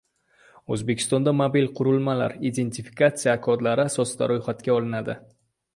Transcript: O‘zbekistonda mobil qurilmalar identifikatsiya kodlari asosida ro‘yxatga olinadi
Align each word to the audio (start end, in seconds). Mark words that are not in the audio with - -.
O‘zbekistonda 0.75 1.33
mobil 1.41 1.67
qurilmalar 1.81 2.35
identifikatsiya 2.53 3.37
kodlari 3.49 3.87
asosida 3.91 4.33
ro‘yxatga 4.35 4.79
olinadi 4.81 5.23